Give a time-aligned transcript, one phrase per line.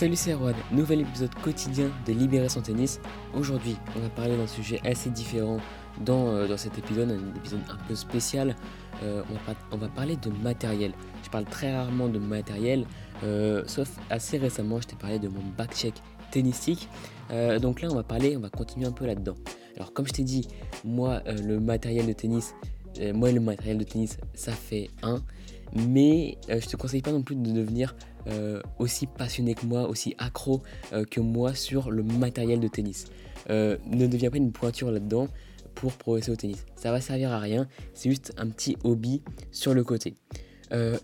[0.00, 2.98] Salut c'est Erwan, nouvel épisode quotidien de Libérer son tennis.
[3.34, 5.58] Aujourd'hui on va parler d'un sujet assez différent
[6.06, 8.56] dans, euh, dans cet épisode, un épisode un peu spécial.
[9.02, 9.22] Euh,
[9.70, 10.94] on, va, parler de matériel.
[11.22, 12.86] Je parle très rarement de matériel,
[13.24, 15.92] euh, sauf assez récemment je t'ai parlé de mon back-check
[16.30, 16.88] tennistique.
[17.60, 19.34] donc là on va parler, on va continuer un peu là-dedans.
[19.76, 20.48] Alors comme je t'ai dit,
[20.82, 22.54] moi le matériel de tennis,
[23.12, 25.20] moi le matériel de tennis ça fait un
[25.72, 27.94] mais je te conseille pas non plus de devenir
[28.26, 33.06] euh, aussi passionné que moi, aussi accro euh, que moi sur le matériel de tennis.
[33.48, 35.28] Euh, ne deviens pas une pointure là-dedans
[35.74, 36.66] pour progresser au tennis.
[36.76, 40.14] Ça va servir à rien, c'est juste un petit hobby sur le côté.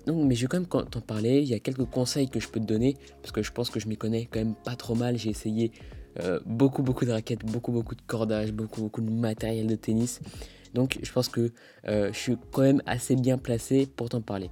[0.07, 1.41] donc, mais je vais quand même t'en parler.
[1.41, 3.81] Il y a quelques conseils que je peux te donner parce que je pense que
[3.81, 5.17] je m'y connais quand même pas trop mal.
[5.17, 5.73] J'ai essayé
[6.45, 10.21] beaucoup, beaucoup de raquettes, beaucoup, beaucoup de cordages, beaucoup, beaucoup de matériel de tennis.
[10.75, 11.53] Donc, je pense que
[11.85, 14.51] je suis quand même assez bien placé pour t'en parler.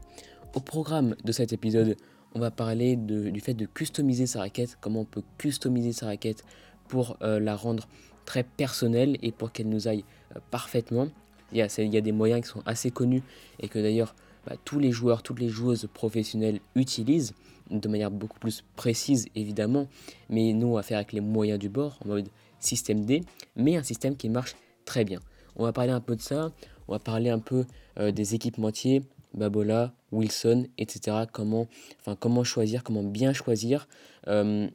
[0.54, 1.96] Au programme de cet épisode,
[2.34, 6.44] on va parler du fait de customiser sa raquette, comment on peut customiser sa raquette
[6.88, 7.88] pour euh, la rendre
[8.24, 10.04] très personnelle et pour qu'elle nous aille
[10.34, 11.08] euh, parfaitement.
[11.52, 13.22] Il y, a, des moyens qui sont assez connus
[13.60, 17.34] et que d'ailleurs bah, tous les joueurs, toutes les joueuses professionnelles utilisent
[17.70, 19.86] de manière beaucoup plus précise évidemment,
[20.28, 23.22] mais nous on va faire avec les moyens du bord en mode système D,
[23.54, 25.20] mais un système qui marche très bien.
[25.54, 26.50] On va parler un peu de ça,
[26.88, 27.64] on va parler un peu
[28.00, 29.02] euh, des équipementiers,
[29.34, 31.26] Babola, Wilson, etc.
[31.32, 31.66] Comment,
[32.00, 33.88] enfin, comment choisir, comment bien choisir.
[34.28, 34.68] Euh,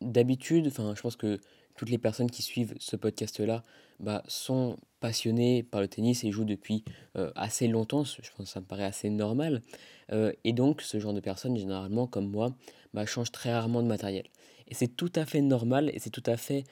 [0.00, 1.40] d'habitude, enfin, je pense que
[1.76, 3.62] toutes les personnes qui suivent ce podcast-là
[4.00, 6.84] bah, sont passionnées par le tennis et jouent depuis
[7.16, 8.04] euh, assez longtemps.
[8.04, 9.62] Je pense que ça me paraît assez normal.
[10.12, 12.54] Euh, et donc, ce genre de personnes, généralement, comme moi,
[12.94, 14.26] bah, changent très rarement de matériel.
[14.68, 16.64] Et c'est tout à fait normal et c'est tout à fait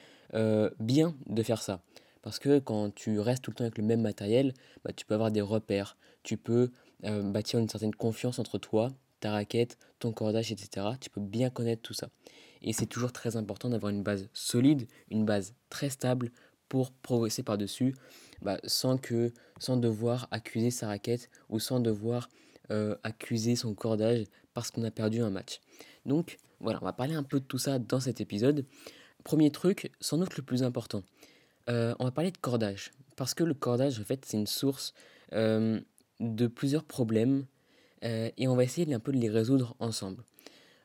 [0.79, 1.81] bien de faire ça.
[2.21, 4.53] Parce que quand tu restes tout le temps avec le même matériel,
[4.83, 6.71] bah, tu peux avoir des repères, tu peux
[7.03, 10.87] euh, bâtir une certaine confiance entre toi, ta raquette, ton cordage, etc.
[10.99, 12.09] Tu peux bien connaître tout ça.
[12.61, 16.31] Et c'est toujours très important d'avoir une base solide, une base très stable
[16.69, 17.95] pour progresser par-dessus,
[18.41, 22.29] bah, sans, que, sans devoir accuser sa raquette ou sans devoir
[22.71, 25.61] euh, accuser son cordage parce qu'on a perdu un match.
[26.05, 28.65] Donc voilà, on va parler un peu de tout ça dans cet épisode.
[29.23, 31.03] Premier truc, sans doute le plus important,
[31.69, 32.91] euh, on va parler de cordage.
[33.15, 34.93] Parce que le cordage, en fait, c'est une source
[36.19, 37.45] de plusieurs problèmes
[38.03, 40.23] euh, et on va essayer un peu de les résoudre ensemble.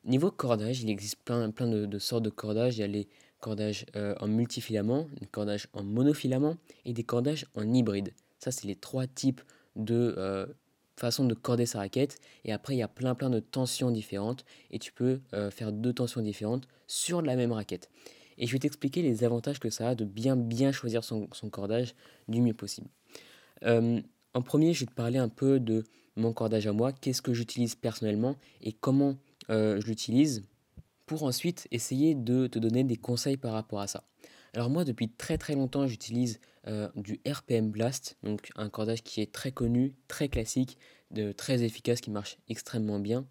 [0.04, 2.78] Niveau cordage, il existe plein, de, sortes de cordages.
[2.78, 7.72] Il y a les cordages en multifilament, les cordages en monofilament et des cordages en
[7.72, 8.12] hybride.
[8.40, 9.40] Ça, c'est les trois types
[9.76, 10.48] de
[10.96, 12.18] façons de corder sa raquette.
[12.44, 15.20] Et après, il y a plein plein de tensions différentes et tu peux
[15.52, 17.88] faire deux tensions différentes sur la même raquette.
[18.38, 21.94] Et je vais t'expliquer les avantages que ça a de bien bien choisir son, cordage
[22.28, 22.88] du mieux possible.
[23.64, 24.00] Euh,
[24.34, 25.84] en premier, je vais te parler un peu de
[26.16, 29.16] mon cordage à moi, qu'est-ce que j'utilise personnellement et comment
[29.50, 30.44] euh, je l'utilise
[31.06, 34.04] pour ensuite essayer de te donner des conseils par rapport à ça.
[34.54, 39.20] Alors moi, depuis très très longtemps, j'utilise euh, du RPM Blast, donc un cordage qui
[39.20, 40.78] est très connu, très classique,
[41.36, 43.26] très efficace, qui marche extrêmement bien.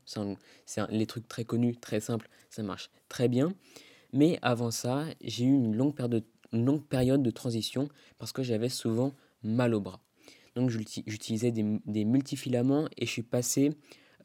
[0.65, 3.53] C'est les trucs très connus, très simples, ça marche très bien.
[4.13, 8.69] Mais avant ça, j'ai eu une longue, de, longue période de transition parce que j'avais
[8.69, 9.13] souvent
[9.43, 10.01] mal au bras.
[10.55, 13.71] Donc j'utilisais des, multifilaments et je suis passé,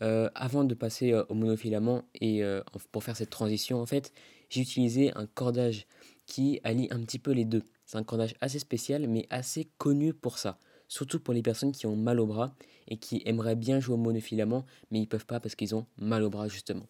[0.03, 4.13] euh, avant de passer euh, au monofilament et euh, pour faire cette transition, en fait,
[4.51, 5.87] j'ai utilisé un cordage
[6.27, 7.63] qui allie un petit peu les deux.
[7.85, 10.59] C'est un cordage assez spécial mais assez connu pour ça.
[10.89, 12.55] Surtout pour les personnes qui ont mal au bras
[12.89, 15.87] et qui aimeraient bien jouer au monofilament mais ils ne peuvent pas parce qu'ils ont
[15.97, 16.87] mal au bras justement.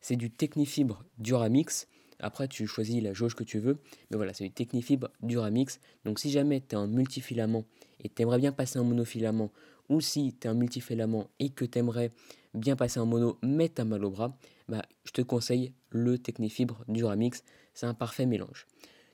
[0.00, 1.88] C'est du Technifibre Duramix
[2.24, 3.78] après, tu choisis la jauge que tu veux.
[4.10, 5.78] Mais voilà, c'est du Technifibre Duramix.
[6.06, 7.64] Donc, si jamais tu es en multifilament
[8.02, 9.50] et tu aimerais bien passer en monofilament,
[9.90, 12.12] ou si tu es un multifilament et que tu aimerais
[12.54, 16.16] bien passer en mono, mais tu as mal au bras, bah, je te conseille le
[16.16, 17.44] Technifibre Duramix.
[17.74, 18.66] C'est un parfait mélange.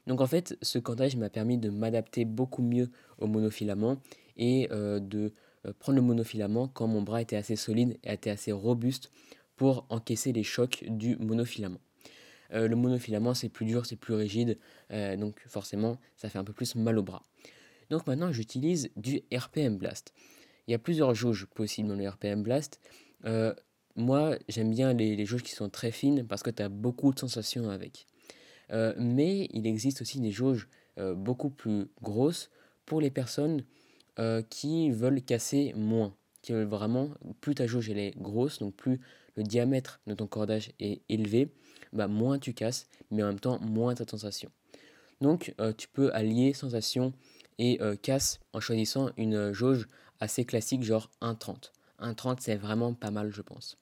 [0.06, 3.96] Donc, en fait, ce cordage m'a permis de m'adapter beaucoup mieux au monofilament
[4.36, 5.32] et euh, de
[5.66, 9.10] euh, prendre le monofilament quand mon bras était assez solide et était assez robuste
[9.56, 11.80] pour encaisser les chocs du monofilament.
[12.52, 14.58] Euh, le monofilament, c'est plus dur, c'est plus rigide,
[14.90, 17.24] euh, donc forcément, ça fait un peu plus mal au bras.
[17.90, 20.12] Donc maintenant, j'utilise du RPM Blast.
[20.66, 22.80] Il y a plusieurs jauges possibles dans le RPM Blast.
[23.24, 23.54] Euh,
[23.96, 27.12] moi, j'aime bien les, les, jauges qui sont très fines parce que tu as beaucoup
[27.12, 28.06] de sensations avec.
[28.96, 30.68] mais il existe aussi des jauges
[31.16, 32.50] beaucoup plus grosses
[32.86, 33.64] pour les personnes
[34.48, 37.10] qui veulent casser moins, qui veulent vraiment,
[37.40, 39.00] plus ta jauge elle est grosse, donc plus
[39.34, 41.52] le diamètre de ton cordage est élevé,
[41.92, 44.50] bah, moins tu casses, mais en même temps, moins ta sensation.
[45.20, 47.12] Donc, euh, tu peux allier sensation
[47.58, 49.86] et euh, casse en choisissant une jauge
[50.20, 51.72] assez classique, genre 1,30.
[52.00, 53.76] 1,30, c'est vraiment pas mal, je pense.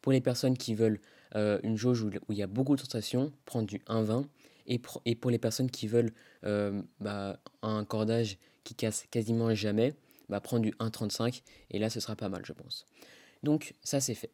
[0.00, 1.00] Pour les personnes qui veulent
[1.34, 4.24] euh, une jauge où, il y a beaucoup de sensations, prendre du 1,20.
[4.66, 6.12] Et, et pour les personnes qui veulent
[6.44, 9.94] euh, bah, un cordage qui casse quasiment jamais,
[10.28, 11.42] bah, prendre du 1,35.
[11.70, 12.86] Et là, ce sera pas mal, je pense.
[13.42, 14.30] Donc, ça, c'est fait.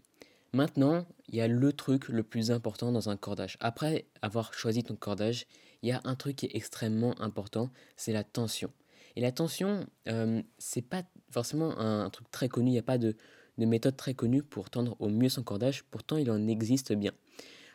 [0.52, 3.56] Maintenant, il y a le truc le plus important dans un cordage.
[3.60, 5.46] Après avoir choisi ton cordage,
[5.82, 8.70] il y a un truc qui est extrêmement important, c'est la tension.
[9.16, 12.98] Et la tension, euh, c'est pas forcément un, truc très connu, il n'y a pas
[12.98, 13.14] de,
[13.58, 17.12] méthode très connue pour tendre au mieux son cordage, pourtant il en existe bien.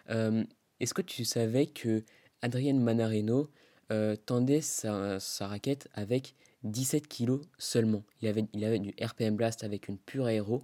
[0.10, 0.44] Euh,
[0.80, 2.04] est-ce que tu savais que
[2.42, 3.50] Adrien Manarino
[3.92, 8.04] euh, tendait sa, raquette avec 17 kg seulement?
[8.22, 10.64] Il avait, il avait du RPM Blast avec une pure aéro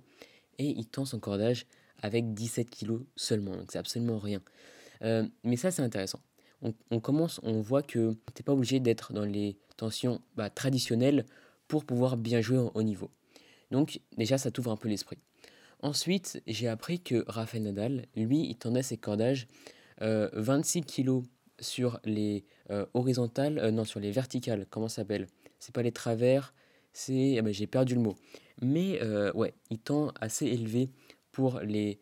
[0.58, 1.66] et il tend son cordage
[2.02, 4.42] avec 17 kg seulement, donc c'est absolument rien.
[5.44, 6.20] mais ça c'est intéressant
[6.62, 11.26] on, commence, on voit que tu n'es pas obligé d'être dans les tensions bah, traditionnelles
[11.68, 13.10] pour pouvoir bien jouer au niveau.
[13.72, 15.18] Donc déjà, ça t'ouvre un peu l'esprit.
[15.82, 19.48] Ensuite, j'ai appris que Rafael Nadal, lui, il tendait ses cordages
[20.02, 21.26] 26 euh, kg
[21.60, 25.28] sur les euh, horizontales, euh, non, sur les verticales, comment ça s'appelle?
[25.60, 26.54] C'est pas les travers,
[26.92, 27.38] c'est...
[27.38, 28.16] Ah ben, j'ai perdu le mot.
[28.62, 29.02] Mais
[29.36, 30.90] ouais, il tend assez élevé
[31.32, 32.00] pour les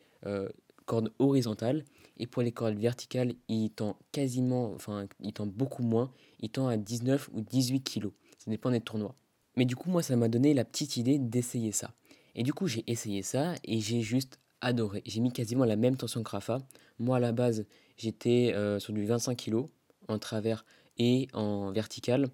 [0.86, 1.84] cordes horizontales
[2.18, 6.12] et pour les cordes verticales, il tend quasiment, enfin, il tend beaucoup moins.
[6.40, 8.10] Il tend à 19 ou 18 kg.
[8.38, 9.16] Ça dépend des tournois.
[9.56, 11.94] Mais du coup, moi, ça m'a donné la petite idée d'essayer ça.
[12.36, 15.02] Et du coup, j'ai essayé ça et j'ai juste adoré.
[15.06, 16.60] J'ai mis quasiment la même tension que Rafa.
[17.00, 17.66] Moi, à la base,
[17.98, 19.66] j'étais euh, sur du 25 kg
[20.08, 20.66] en travers
[20.98, 22.30] et en vertical.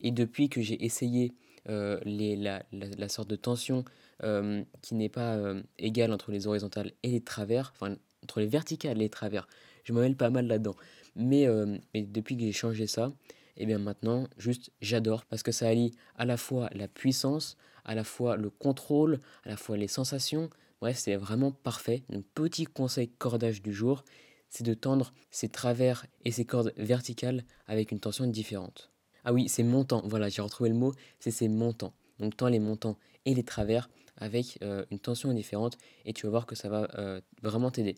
[0.00, 3.84] Et depuis que j'ai essayé euh, les, la, la, sorte de tension
[4.24, 5.38] euh, qui n'est pas
[5.78, 9.48] égale entre les horizontales et les travers, enfin entre les verticales et les travers.
[9.84, 10.76] Je me mêle pas mal là-dedans.
[11.16, 13.12] Mais, euh, mais, depuis que j'ai changé ça,
[13.56, 17.56] et eh bien maintenant, juste j'adore parce que ça allie à la fois la puissance,
[17.84, 20.48] à la fois le contrôle, à la fois les sensations.
[20.80, 22.04] Bref, c'est vraiment parfait.
[22.12, 24.04] Un petit conseil cordage du jour,
[24.48, 28.92] c'est de tendre ses travers et ses cordes verticales avec une tension différente.
[29.28, 30.00] Ah oui, c'est montant.
[30.06, 30.94] Voilà, j'ai retrouvé le mot.
[31.20, 31.92] C'est ces montants.
[32.18, 32.96] Donc tends les montants
[33.26, 35.76] et les travers avec euh, une tension différente
[36.06, 37.96] et tu vas voir que ça va euh, vraiment t'aider.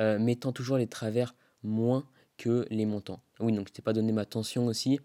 [0.00, 2.04] Euh, mettant toujours les travers moins
[2.38, 3.20] que les montants.
[3.38, 4.98] Oui, donc je t'ai pas donné ma tension aussi.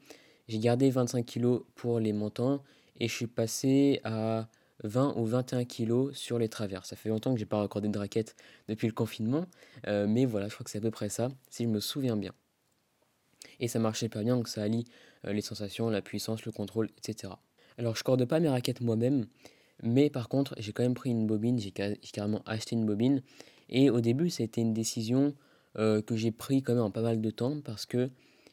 [0.47, 2.63] J'ai gardé 25 kg pour les montants
[2.99, 4.47] et je suis passé à
[4.83, 6.83] 20 ou 21 kg sur les travers.
[6.87, 8.35] Ça fait longtemps que j'ai pas recordé de raquette
[8.69, 9.45] depuis le confinement,
[9.85, 12.33] mais voilà, je crois que c'est à peu près ça, si je me souviens bien.
[13.59, 14.85] Et ça marchait pas bien, donc ça allie
[15.25, 17.33] les sensations, la puissance, le contrôle, etc.
[17.77, 19.25] Alors je corde pas mes raquettes moi-même,
[19.83, 23.21] mais par contre, j'ai quand même pris une bobine, j'ai carrément acheté une bobine.
[23.69, 25.35] Et au début, c'était une décision
[25.77, 28.09] euh, que j'ai pris quand même en pas mal de temps parce que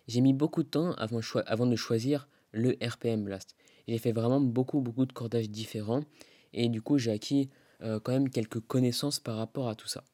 [0.07, 3.57] j'ai mis beaucoup de temps avant, avant de choisir le RPM Blast.
[3.89, 6.03] J'ai fait vraiment beaucoup, beaucoup de cordages différents
[6.53, 7.51] et du coup, j'ai acquis
[7.83, 10.05] euh, quand même quelques connaissances par rapport à tout ça.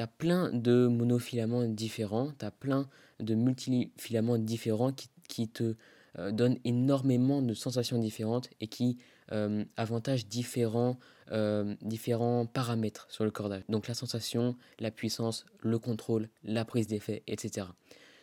[0.00, 2.88] Tu plein de monofilaments différents, tu as plein
[3.18, 4.92] de multifilaments différents
[5.28, 5.74] qui, te
[6.18, 8.96] euh, donnent énormément de sensations différentes et qui
[9.32, 10.98] euh, avantage différents,
[11.32, 13.62] euh, différents paramètres sur le cordage.
[13.68, 17.66] Donc la sensation, la puissance, le contrôle, la prise d'effet, etc.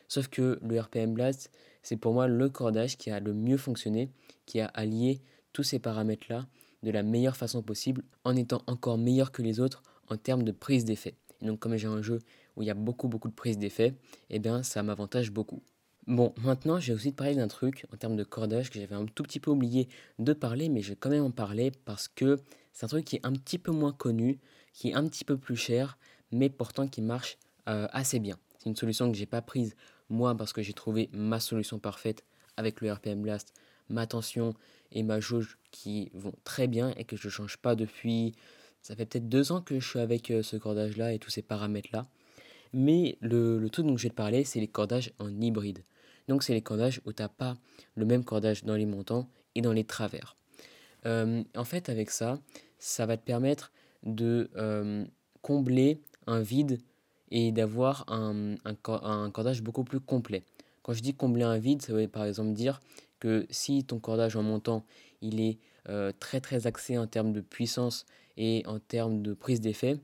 [0.07, 1.51] Sauf que le RPM Blast,
[1.83, 4.09] c'est pour moi le cordage qui a le mieux fonctionné,
[4.47, 5.21] qui a allié
[5.53, 6.47] tous ces paramètres-là
[6.81, 10.51] de la meilleure façon possible, en étant encore meilleur que les autres en termes de
[10.51, 11.13] prise d'effet.
[11.41, 12.19] Et donc comme j'ai un jeu
[12.55, 13.93] où il y a beaucoup beaucoup de prise d'effet,
[14.29, 15.61] eh bien ça m'avantage beaucoup.
[16.07, 18.95] Bon, maintenant, je vais aussi te parler d'un truc en termes de cordage que j'avais
[18.95, 19.89] un tout petit peu oublié
[20.19, 22.37] de parler, mais je vais quand même en parler parce que
[22.71, 24.39] c'est un truc qui est un petit peu moins connu,
[24.71, 25.97] qui est un petit peu plus cher,
[26.31, 28.37] mais pourtant qui marche euh, assez bien.
[28.57, 29.75] C'est une solution que j'ai pas prise
[30.09, 32.23] moi parce que j'ai trouvé ma solution parfaite
[32.55, 33.53] avec le RPM Blast,
[33.89, 34.53] ma tension
[34.93, 38.33] et ma jauge qui vont très bien et que je ne change pas depuis.
[38.87, 41.41] Ça fait peut-être deux ans que je suis avec euh, ce cordage-là et tous ces
[41.41, 42.07] paramètres-là.
[42.71, 45.83] Mais le, le truc dont je vais te parler, c'est les cordages en hybride.
[46.29, 47.57] Donc c'est les cordages où tu n'as pas
[47.95, 50.37] le même cordage dans les montants et dans les travers.
[51.05, 52.39] Euh, en fait, avec ça,
[52.79, 55.03] ça va te permettre de euh,
[55.41, 56.79] combler un vide
[57.29, 60.45] et d'avoir un, un, cordage beaucoup plus complet.
[60.83, 62.79] Quand je dis combler un vide, ça veut par exemple dire
[63.19, 64.85] que si ton cordage en montant,
[65.21, 65.57] il est
[66.19, 68.05] très très axé en termes de puissance
[68.37, 69.99] et en termes de prise d'effet,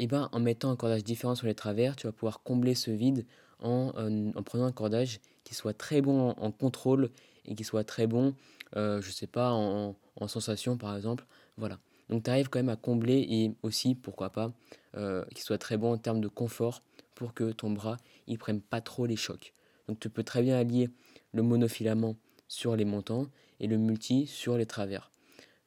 [0.00, 2.90] et ben, en mettant un cordage différent sur les travers, tu vas pouvoir combler ce
[2.90, 3.26] vide
[3.62, 7.10] euh, en, prenant un cordage qui soit très bon en, contrôle
[7.44, 8.34] et qui soit très bon,
[8.76, 9.94] euh, je sais pas, en,
[10.26, 11.26] sensation par exemple.
[11.58, 11.78] Voilà.
[12.08, 14.54] Donc tu arrives quand même à combler et aussi, pourquoi pas,
[14.96, 16.82] euh, qu'il soit très bon en termes de confort
[17.14, 19.52] pour que ton bras il prenne pas trop les chocs.
[19.86, 20.88] Donc tu peux très bien allier
[21.32, 22.16] le monofilament
[22.48, 23.26] sur les montants
[23.60, 25.09] et le multi sur les travers.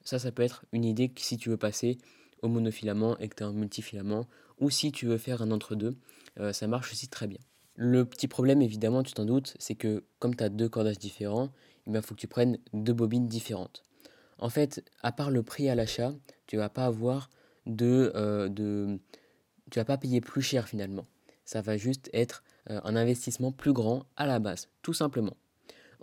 [0.04, 1.98] Ça, ça peut être une idée si tu veux passer
[2.42, 4.28] au monofilament et que tu as un multifilament
[4.60, 5.96] ou si tu veux faire un entre-deux,
[6.52, 7.40] ça marche aussi très bien.
[7.76, 11.50] Le petit problème, évidemment, tu t'en doutes, c'est que comme tu as deux cordages différents,
[11.88, 13.84] il eh faut que tu prennes deux bobines différentes.
[14.38, 16.14] En fait, à part le prix à l'achat,
[16.48, 17.30] tu vas pas avoir
[17.66, 19.00] de, euh, de,
[19.76, 21.06] vas pas payer plus cher finalement.
[21.46, 25.36] Ça va juste être euh, un investissement plus grand à la base, tout simplement.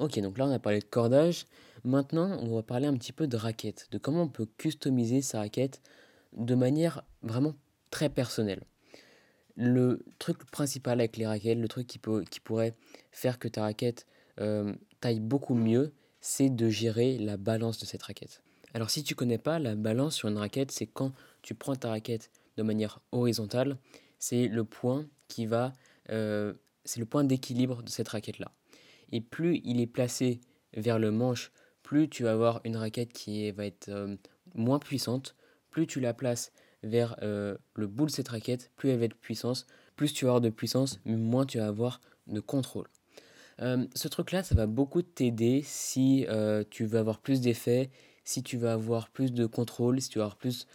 [0.01, 1.47] Ok, donc là on a parlé de cordage.
[1.85, 5.39] Maintenant, on va parler un petit peu de raquette, de comment on peut customiser sa
[5.39, 5.81] raquette
[6.33, 7.55] de manière vraiment
[7.91, 8.65] très personnelle
[9.61, 12.75] le truc principal avec les raquettes, le truc qui, pourrait
[13.13, 14.07] faire que ta raquette
[14.41, 18.43] euh, taille beaucoup mieux, c'est de gérer la balance de cette raquette.
[18.73, 21.91] Alors si tu connais pas la balance sur une raquette, c'est quand tu prends ta
[21.91, 23.77] raquette de manière horizontale,
[24.19, 25.75] c'est le point qui va,
[26.11, 26.55] euh,
[26.85, 28.51] c'est le point d'équilibre de cette raquette là.
[29.13, 30.41] Et plus il est placé
[30.75, 31.53] vers le manche,
[31.83, 34.17] plus tu vas avoir une raquette qui va être euh,
[34.55, 35.35] moins puissante,
[35.71, 36.53] plus tu la places
[36.83, 40.31] vers euh, le bout de cette raquette, plus elle va être puissance, plus tu vas
[40.31, 42.87] avoir de puissance, moins tu vas avoir de contrôle.
[43.61, 46.27] Euh, ce truc-là, ça va beaucoup t'aider si
[46.71, 47.91] tu veux avoir plus d'effets,
[48.25, 50.67] si tu veux avoir plus de contrôle, si tu veux avoir plus...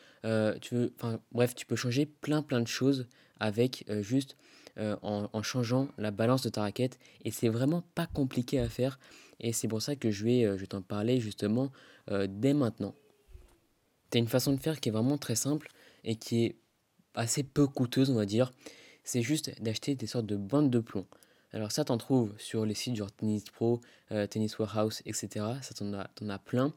[1.31, 3.07] bref, tu peux changer plein plein de choses
[3.39, 4.37] avec juste
[4.77, 6.99] en, en, changeant la balance de ta raquette.
[7.23, 8.99] Et c'est vraiment pas compliqué à faire.
[9.39, 11.71] Et c'est pour ça que je vais, je vais t'en parler justement
[12.09, 12.93] dès maintenant.
[14.11, 15.69] Tu as une façon de faire qui est vraiment très simple
[16.03, 16.55] et qui est
[17.15, 18.51] assez peu coûteuse, on va dire.
[19.03, 21.05] C'est juste d'acheter des sortes de bandes de plomb.
[21.55, 23.79] Alors ça, t'en trouves sur les sites genre Tennis Pro,
[24.11, 25.45] euh, Tennis Warehouse, etc.
[25.61, 26.73] Ça, t'en as, en as plein.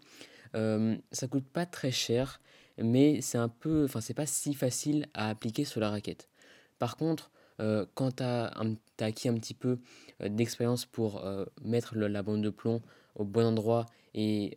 [0.55, 2.41] Euh, ça coûte pas très cher,
[2.79, 6.29] mais c'est un peu, enfin c'est pas si facile à appliquer sur la raquette.
[6.79, 8.53] Par contre, euh, quand tu as,
[8.99, 9.79] acquis un petit peu
[10.23, 11.25] euh, d'expérience pour
[11.63, 12.83] mettre la bande de plomb
[13.15, 14.55] au bon endroit et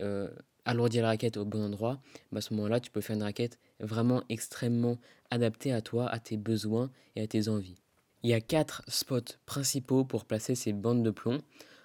[0.65, 1.99] alourdir la raquette au bon endroit,
[2.31, 4.97] bah, à ce moment-là, tu peux faire une raquette vraiment extrêmement
[5.31, 7.81] adaptée à toi, à tes besoins et à tes envies.
[8.23, 11.39] Il y a quatre spots principaux pour placer ces bandes de plomb.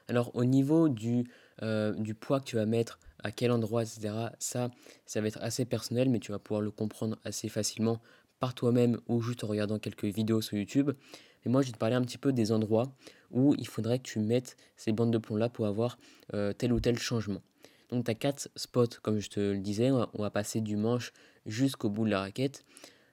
[0.09, 1.25] Alors au niveau du,
[1.63, 4.71] euh, du poids que tu vas mettre, à quel endroit, etc., ça,
[5.07, 8.01] ça va être assez personnel, mais tu vas pouvoir le comprendre assez facilement
[8.39, 10.91] par toi-même ou juste en regardant quelques vidéos sur YouTube.
[11.45, 12.93] Mais moi, je vais te parler un petit peu des endroits
[13.31, 15.99] où il faudrait que tu mettes ces bandes de plomb-là pour avoir
[16.35, 17.43] euh, tel ou tel changement.
[17.91, 21.13] Donc tu as quatre spots, comme je te le disais, on va passer du manche
[21.47, 22.65] jusqu'au bout de la raquette.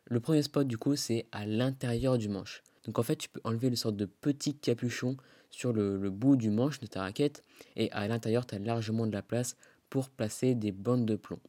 [0.05, 2.63] Le premier spot du coup c'est à l'intérieur du manche.
[2.85, 5.15] Donc en fait tu peux enlever une sorte de petit capuchon
[5.49, 7.43] sur le, bout du manche de ta raquette
[7.75, 9.55] et à l'intérieur tu as largement de la place
[9.89, 11.39] pour placer des bandes de plomb.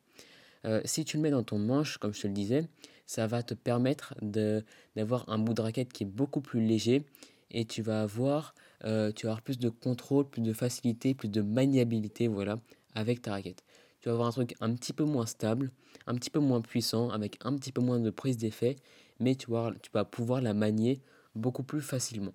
[0.64, 2.68] Euh, si tu le mets dans ton manche, comme je te le disais,
[3.06, 7.04] ça va te permettre d'avoir un bout de raquette qui est beaucoup plus léger
[7.50, 8.54] et tu vas avoir,
[8.85, 12.59] euh, tu plus de contrôle, plus de facilité, plus de maniabilité, voilà,
[12.94, 13.62] avec ta raquette.
[14.00, 15.71] Tu vas avoir un truc un petit peu moins stable,
[16.06, 18.76] un petit peu moins puissant, avec un petit peu moins de prise d'effet,
[19.21, 21.00] mais tu, vas, tu vas pouvoir la manier
[21.35, 22.33] beaucoup plus facilement.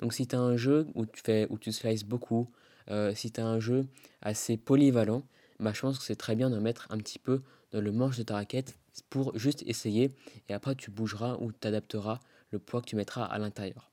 [0.00, 2.50] Donc si tu as un jeu où tu, fais, où tu slices beaucoup,
[2.90, 3.86] euh, si tu as un jeu
[4.20, 5.22] assez polyvalent,
[5.60, 7.42] bah, je pense que c'est très bien de mettre un petit peu
[7.80, 8.76] le manche de ta raquette
[9.10, 10.14] pour juste essayer
[10.48, 13.90] et après tu bougeras ou tu adapteras le poids que tu mettras à l'intérieur.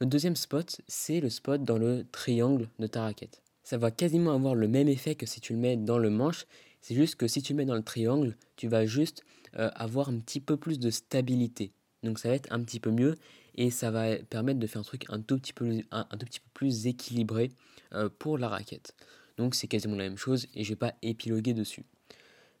[0.00, 4.34] Le deuxième spot, c'est le spot dans le triangle de ta raquette ça va quasiment
[4.34, 6.46] avoir le même effet que si tu le mets dans le manche.
[6.80, 9.22] C'est juste que si tu le mets dans le triangle, tu vas juste
[9.56, 11.72] euh, avoir un petit peu plus de stabilité.
[12.02, 13.16] Donc ça va être un petit peu mieux
[13.54, 15.82] et ça va permettre de faire un truc un tout petit peu,
[16.54, 17.52] plus équilibré
[17.92, 18.94] euh, pour la raquette.
[19.36, 21.84] Donc c'est quasiment la même chose et je vais pas épiloguer dessus.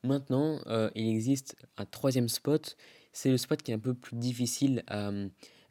[0.04, 2.76] Maintenant, euh, il existe un troisième spot.
[3.12, 5.10] C'est le spot qui est un peu plus difficile à,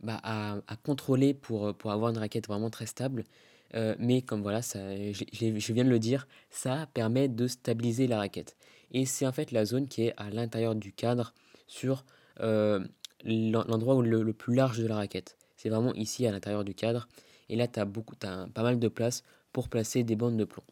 [0.01, 3.25] bah, à, à contrôler pour, pour avoir une raquette vraiment très stable.
[3.75, 8.17] Euh, mais comme voilà, ça, je, viens de le dire, ça permet de stabiliser la
[8.17, 8.57] raquette.
[8.91, 11.33] Et c'est en fait la zone qui est à l'intérieur du cadre
[11.67, 12.03] sur
[12.41, 12.85] euh,
[13.23, 15.37] l'endroit où le, plus large de la raquette.
[15.55, 17.07] C'est vraiment ici à l'intérieur du cadre.
[17.49, 19.23] Et là, tu as pas mal de place
[19.53, 20.63] pour placer des bandes de plomb.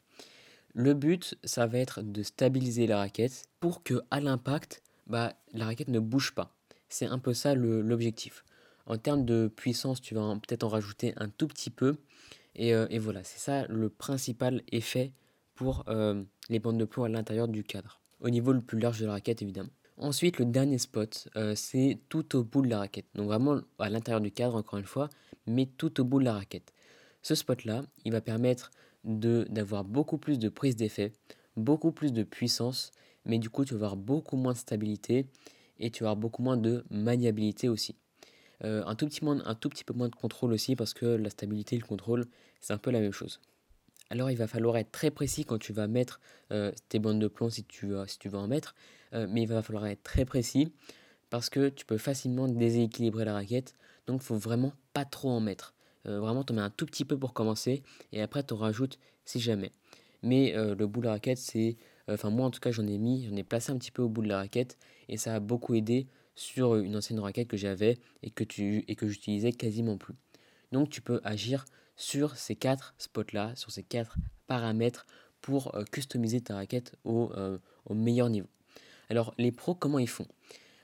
[0.73, 5.65] Le but, ça va être de stabiliser la raquette pour que à l'impact, bah, la
[5.65, 6.55] raquette ne bouge pas.
[6.89, 8.43] C'est un peu ça l'objectif.
[8.85, 11.97] En termes de puissance, tu vas peut-être en rajouter un tout petit peu,
[12.59, 15.13] euh, et, voilà, c'est ça le principal effet
[15.55, 17.99] pour euh, les bandes de plomb à l'intérieur du cadre.
[18.21, 19.69] Au niveau le plus large de la raquette, évidemment.
[19.97, 23.05] Ensuite, le dernier spot, euh, c'est tout au bout de la raquette.
[23.15, 25.09] Donc vraiment à l'intérieur du cadre, encore une fois,
[25.45, 26.73] mais tout au bout de la raquette.
[27.21, 28.71] Ce spot-là, il va permettre
[29.03, 31.13] d'avoir beaucoup plus de prise d'effet,
[31.55, 32.91] beaucoup plus de puissance,
[33.25, 35.27] mais du coup, tu vas avoir beaucoup moins de stabilité
[35.79, 37.95] et tu vas avoir beaucoup moins de maniabilité aussi.
[38.65, 41.29] Euh, un, tout petit un tout petit peu moins de contrôle aussi parce que la
[41.29, 42.25] stabilité et le contrôle,
[42.59, 43.39] c'est un peu la même chose.
[44.09, 46.19] Alors il va falloir être très précis quand tu vas mettre
[46.51, 48.75] euh, tes bandes de plomb si tu, si tu veux en mettre,
[49.13, 50.73] euh, mais il va falloir être très précis
[51.29, 53.75] parce que tu peux facilement déséquilibrer la raquette,
[54.07, 55.75] donc il faut vraiment pas trop en mettre.
[56.05, 58.99] Euh, vraiment, tu en mets un tout petit peu pour commencer, et après tu rajoutes
[59.25, 59.71] si jamais.
[60.23, 61.77] Mais euh, le bout de la raquette, c'est...
[62.07, 64.09] Enfin moi en tout cas j'en ai mis, j'en ai placé un petit peu au
[64.09, 64.77] bout de la raquette,
[65.09, 68.95] et ça a beaucoup aidé sur une ancienne raquette que j'avais et que, tu, et
[68.95, 70.15] que j'utilisais quasiment plus.
[70.71, 71.65] Donc tu peux agir
[71.95, 75.05] sur ces quatre spots-là, sur ces quatre paramètres
[75.41, 77.31] pour euh, customiser ta raquette au,
[77.85, 78.47] au meilleur niveau.
[79.09, 80.27] Alors les pros, comment ils font?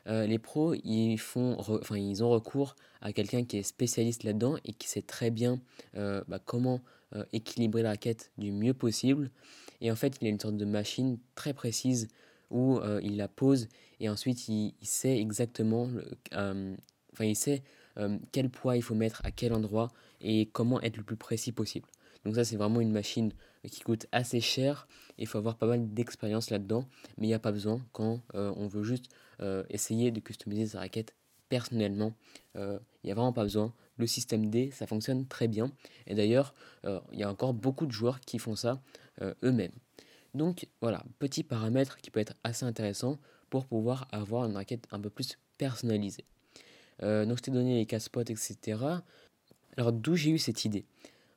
[0.07, 1.57] Euh, les pros, ils, font
[1.91, 5.59] ils ont recours à quelqu'un qui est spécialiste là-dedans et qui sait très bien
[5.95, 6.81] euh, bah, comment
[7.15, 9.31] euh, équilibrer la raquette du mieux possible.
[9.81, 12.07] Et en fait, il a une sorte de machine très précise
[12.51, 13.67] où il la pose
[13.99, 15.89] et ensuite il, sait exactement,
[17.19, 17.63] il sait
[18.31, 21.89] quel poids il faut mettre à quel endroit et comment être le plus précis possible.
[22.23, 23.33] Donc ça, c'est vraiment une machine
[23.69, 24.87] qui coûte assez cher.
[25.17, 28.67] Il faut avoir pas mal d'expérience là-dedans, mais il n'y a pas besoin quand on
[28.67, 29.09] veut juste
[29.69, 31.13] essayer de customiser sa raquette
[31.49, 32.13] personnellement.
[32.55, 33.73] Euh, il n'y a vraiment pas besoin.
[33.97, 35.71] Le système D, ça fonctionne très bien.
[36.07, 38.81] Et d'ailleurs, il y a encore beaucoup de joueurs qui font ça
[39.43, 39.71] eux-mêmes.
[40.33, 43.17] Donc voilà, petit paramètre qui peut être assez intéressant
[43.49, 46.25] pour pouvoir avoir une raquette un peu plus personnalisée.
[47.01, 48.77] donc je t'ai donné les casse-pots, etc.
[49.77, 50.85] Alors d'où j'ai eu cette idée?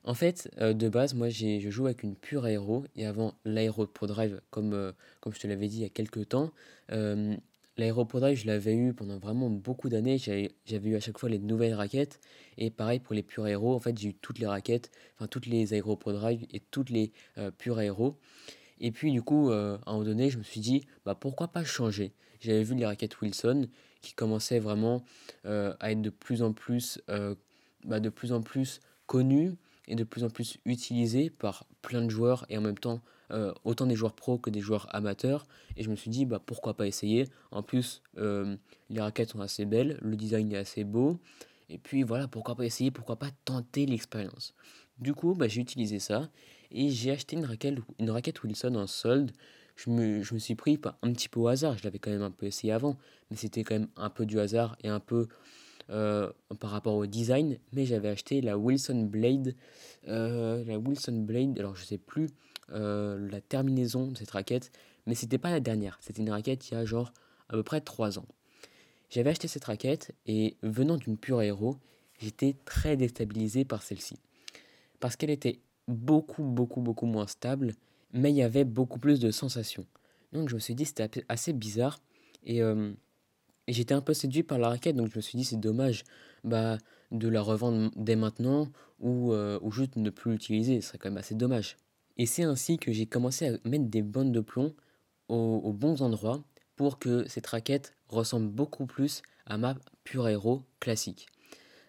[0.03, 3.85] En fait, euh, de base, moi je joue avec une pure aéro et avant l'aéro
[3.85, 6.51] Pro Drive, comme, euh, comme je te l'avais dit il y a quelques temps,
[7.79, 10.17] euh, l'aéro Pro Drive je l'avais eu pendant vraiment beaucoup d'années.
[10.17, 12.19] J'avais eu à chaque fois les nouvelles raquettes
[12.57, 15.45] et pareil pour les pure aéro, en fait j'ai eu toutes les raquettes, enfin toutes
[15.45, 17.11] les aéro Pro Drive et toutes les
[17.57, 18.17] pure aéro.
[18.79, 21.63] Et puis du coup, à un moment donné, je me suis dit, bah pourquoi pas
[21.63, 22.13] changer?
[22.39, 23.67] J'avais vu les raquettes Wilson
[24.01, 25.03] qui commençaient vraiment
[25.43, 27.01] à être de plus en plus,
[27.85, 29.55] bah, de plus en plus connues
[29.89, 33.53] est de plus en plus utilisé par plein de joueurs et en même temps euh,
[33.63, 35.45] autant des joueurs pros que des joueurs amateurs.
[35.77, 38.55] Et je me suis dit, bah, pourquoi pas essayer En plus, euh,
[38.89, 41.19] les raquettes sont assez belles, le design est assez beau.
[41.69, 44.55] Et puis voilà, pourquoi pas essayer, pourquoi pas tenter l'expérience.
[44.97, 46.29] Du coup, bah, j'ai utilisé ça
[46.71, 49.31] et j'ai acheté une raquette, une raquette Wilson en solde.
[49.75, 52.23] Je me, je me suis pris un petit peu au hasard, je l'avais quand même
[52.23, 52.97] un peu essayé avant,
[53.29, 55.27] mais c'était quand même un peu du hasard et un peu
[55.89, 59.55] euh, par rapport au design, mais j'avais acheté la Wilson Blade.
[60.05, 62.29] La Wilson Blade, alors je sais plus
[62.71, 64.71] la terminaison de cette raquette,
[65.05, 65.97] mais c'était pas la dernière.
[66.01, 67.13] C'était une raquette il y a genre
[67.49, 68.25] à peu près 3 ans.
[69.09, 71.77] J'avais acheté cette raquette et venant d'une pure aéro,
[72.19, 74.17] j'étais très déstabilisé par celle-ci.
[74.99, 77.73] Parce qu'elle était beaucoup, beaucoup, beaucoup moins stable,
[78.13, 79.85] mais il y avait beaucoup plus de sensations.
[80.31, 81.99] Donc je me suis dit c'était assez bizarre.
[82.45, 82.61] Et
[83.69, 86.03] et j'étais un peu séduit par la raquette, donc je me suis dit c'est dommage
[86.43, 86.79] bah,
[87.11, 88.67] de la revendre dès maintenant
[88.99, 91.77] ou, euh, ou juste ne plus l'utiliser, ce serait quand même assez dommage.
[92.17, 94.73] Et c'est ainsi que j'ai commencé à mettre des bandes de plomb
[95.29, 96.43] aux, bons endroits
[96.75, 101.27] pour que cette raquette ressemble beaucoup plus à ma pure aéro classique.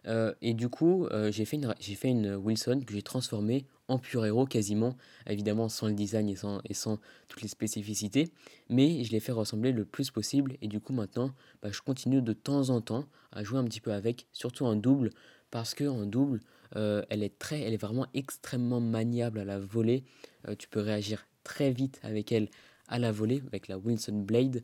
[0.06, 3.98] Euh, et du coup, euh, j'ai fait, une, fait une Wilson que j'ai transformée en
[3.98, 8.32] pur héros quasiment, évidemment sans le design et sans, et sans toutes les spécificités,
[8.68, 12.22] mais je l'ai fait ressembler le plus possible et du coup maintenant bah, je continue
[12.22, 15.10] de temps en temps à jouer un petit peu avec, surtout en double,
[15.50, 16.40] parce que en double
[16.76, 20.04] euh, elle est très, elle est vraiment extrêmement maniable à la volée,
[20.48, 22.48] euh, tu peux réagir très vite avec elle
[22.88, 24.62] à la volée avec la Wilson Blade.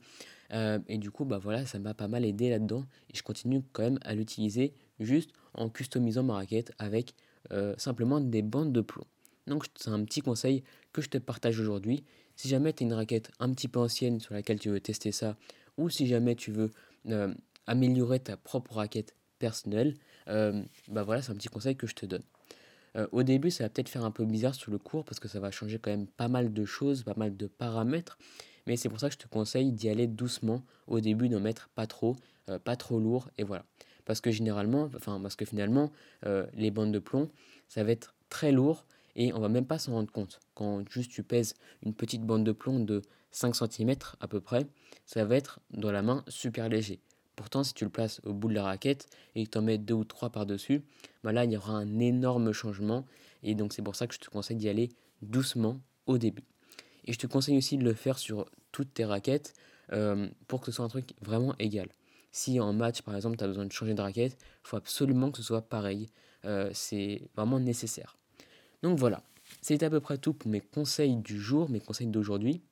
[0.52, 2.84] Euh, et du coup, bah voilà, ça m'a pas mal aidé là-dedans.
[3.12, 7.14] Et je continue quand même à l'utiliser juste en customisant ma raquette avec
[7.76, 9.04] simplement des bandes de plomb.
[9.46, 12.02] Donc c'est un petit conseil que je te partage aujourd'hui.
[12.34, 15.12] Si jamais tu as une raquette un petit peu ancienne sur laquelle tu veux tester
[15.12, 15.36] ça,
[15.76, 16.72] ou si jamais tu veux
[17.68, 19.94] améliorer ta propre raquette personnelle,
[20.26, 22.22] bah voilà, c'est un petit conseil que je te donne.
[22.96, 25.28] Euh, au début, ça va peut-être faire un peu bizarre sur le cours parce que
[25.28, 28.18] ça va changer quand même pas mal de choses, pas mal de paramètres.
[28.66, 31.68] Mais c'est pour ça que je te conseille d'y aller doucement au début, d'en mettre
[31.68, 32.16] pas trop,
[32.64, 33.64] pas trop lourd, et voilà.
[34.04, 35.92] Parce que généralement, enfin, parce que finalement,
[36.54, 37.30] les bandes de plomb,
[37.68, 38.84] ça va être très lourd
[39.14, 40.40] et on va même pas s'en rendre compte.
[40.54, 44.66] Quand juste tu pèses une petite bande de plomb de 5 cm à peu près,
[45.04, 47.00] ça va être dans la main super léger.
[47.36, 49.78] Pourtant, si tu le places au bout de la raquette et que tu en mets
[49.78, 50.82] deux ou trois par-dessus,
[51.22, 53.06] bah là, il y aura un énorme changement.
[53.42, 54.88] Et donc, c'est pour ça que je te conseille d'y aller
[55.22, 56.44] doucement au début.
[57.04, 59.54] Et je te conseille aussi de le faire sur toutes tes raquettes
[59.92, 61.88] euh, pour que ce soit un truc vraiment égal.
[62.32, 65.30] Si en match, par exemple, tu as besoin de changer de raquette, il faut absolument
[65.30, 66.08] que ce soit pareil.
[66.44, 68.16] Euh, c'est vraiment nécessaire.
[68.82, 69.22] Donc voilà,
[69.62, 72.62] c'est à peu près tout pour mes conseils du jour, mes conseils d'aujourd'hui.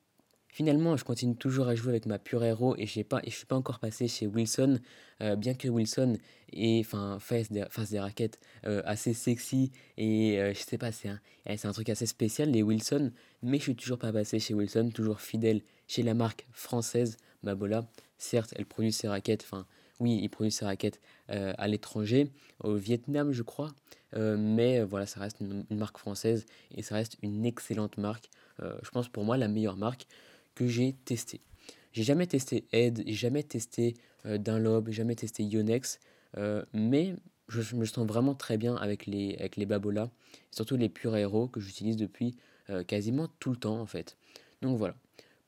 [0.55, 3.57] Finalement, je continue toujours à jouer avec ma pure héros et je ne suis pas
[3.57, 4.79] encore passé chez Wilson,
[5.21, 6.17] euh, bien que Wilson
[6.53, 11.19] ait, enfin, fasse, des, raquettes euh, assez sexy et euh, je sais pas, c'est un,
[11.47, 13.11] un truc assez spécial les Wilson,
[13.43, 17.89] mais je suis toujours pas passé chez Wilson, toujours fidèle chez la marque française Babola,
[18.17, 19.67] certes, elle produit ses raquettes, enfin,
[19.99, 22.31] oui, il produit ses raquettes à l'étranger,
[22.63, 23.73] au Vietnam, je crois,
[24.17, 28.31] mais voilà, ça reste une, marque française et ça reste une excellente marque.
[28.61, 30.07] je pense pour moi la meilleure marque
[30.55, 31.41] que j'ai testée.
[31.93, 36.01] J'ai jamais testé Ed, jamais testé Dunlop, jamais testé Yonex,
[36.73, 37.15] mais
[37.49, 40.11] je, me sens vraiment très bien avec les, avec les Babola,
[40.51, 42.37] surtout les Pure Aero que j'utilise depuis
[42.89, 44.17] quasiment tout le temps en fait.
[44.61, 44.97] Donc voilà,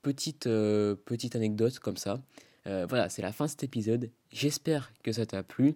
[0.03, 2.23] petite, petite anecdote comme ça.
[2.65, 4.11] voilà, c'est la fin de cet épisode.
[4.31, 5.75] J'espère que ça t'a plu.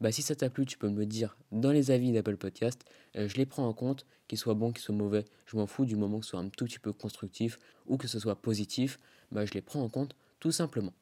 [0.00, 2.80] Bah, si ça t'a plu, tu peux me le dire dans les avis d'Apple Podcast.
[3.16, 5.26] Euh, je les prends en compte, qu'ils soient bons, qu'ils soient mauvais.
[5.44, 8.08] Je m'en fous du moment que ce soit un tout petit peu constructif ou que
[8.08, 8.98] ce soit positif.
[9.30, 10.94] Bah, je les prends en compte tout simplement.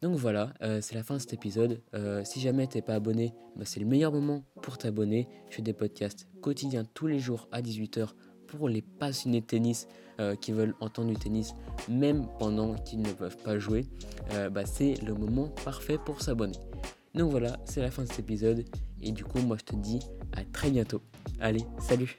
[0.00, 1.82] Donc voilà, euh, c'est la fin de cet épisode.
[1.92, 5.28] Euh, si jamais tu n'es pas abonné, bah, c'est le meilleur moment pour t'abonner.
[5.50, 8.14] Je fais des podcasts quotidiens tous les jours à 18h
[8.46, 9.86] pour les passionnés de tennis
[10.40, 11.54] qui veulent entendre du tennis
[11.88, 13.84] même pendant qu'ils ne peuvent pas jouer.
[14.50, 16.58] bah, c'est le moment parfait pour s'abonner.
[17.14, 18.64] Donc voilà, c'est la fin de cet épisode.
[19.00, 20.00] Et du coup, moi je te dis
[20.32, 21.02] à très bientôt.
[21.40, 22.18] Allez, salut